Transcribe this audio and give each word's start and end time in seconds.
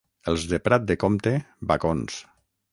Els 0.31 0.45
de 0.53 0.59
Prat 0.67 0.87
de 0.93 0.97
Comte, 1.05 1.35
bacons. 1.73 2.21